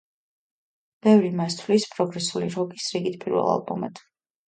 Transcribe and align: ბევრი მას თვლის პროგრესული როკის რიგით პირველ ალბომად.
ბევრი 1.09 1.29
მას 1.43 1.59
თვლის 1.61 1.87
პროგრესული 1.93 2.51
როკის 2.59 2.91
რიგით 2.97 3.23
პირველ 3.25 3.55
ალბომად. 3.57 4.07